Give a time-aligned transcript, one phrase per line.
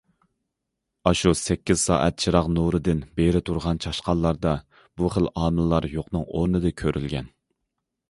[1.09, 7.35] ئاشۇ سەككىز سائەت چىراغ نۇرىدىن بېرى تۇرغان چاشقانلاردا بۇ خىل ئامىللار يوقنىڭ ئورنىدا كۆرۈلگەن.